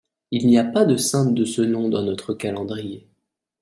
Il 0.31 0.47
n'y 0.47 0.57
a 0.57 0.63
pas 0.63 0.83
de 0.83 0.97
sainte 0.97 1.35
de 1.35 1.45
ce 1.45 1.61
nom 1.61 1.87
dans 1.87 2.01
notre 2.01 2.33
calendrier. 2.33 3.05